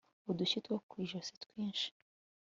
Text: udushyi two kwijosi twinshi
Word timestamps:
udushyi 0.31 0.59
two 0.65 0.77
kwijosi 0.89 1.33
twinshi 1.43 1.87